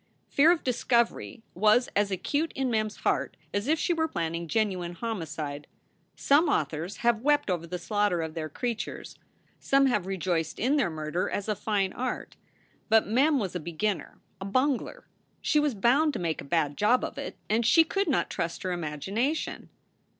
Fear 0.29 0.51
of 0.51 0.63
discovery 0.63 1.43
was 1.53 1.87
as 1.95 2.09
acute 2.09 2.51
in 2.55 2.71
Mem 2.71 2.87
s 2.87 2.95
heart 2.95 3.37
as 3.53 3.67
if 3.67 3.77
she 3.77 3.93
were 3.93 4.07
planning 4.07 4.47
genuine 4.47 4.93
homicide. 4.93 5.67
Some 6.15 6.49
authors 6.49 6.97
have 7.05 7.21
wept 7.21 7.51
over 7.51 7.67
the 7.67 7.77
slaughter 7.77 8.23
of 8.23 8.33
their 8.33 8.49
creatures; 8.49 9.15
some 9.59 9.85
have 9.85 10.07
rejoiced 10.07 10.57
in 10.57 10.77
their 10.77 10.89
murder 10.89 11.29
as 11.29 11.47
a 11.47 11.55
fine 11.55 11.93
art. 11.93 12.35
But 12.89 13.05
Mem 13.05 13.37
was 13.37 13.53
a 13.53 13.59
beginner, 13.59 14.19
a 14.41 14.45
bungler. 14.45 15.05
She 15.39 15.59
was 15.59 15.75
bound 15.75 16.13
to 16.13 16.19
make 16.19 16.41
a 16.41 16.45
bad 16.45 16.77
job 16.77 17.03
of 17.03 17.19
it, 17.19 17.37
and 17.47 17.63
she 17.63 17.83
could 17.83 18.07
not 18.07 18.31
trust 18.31 18.63
her 18.63 18.71
imagination. 18.71 19.69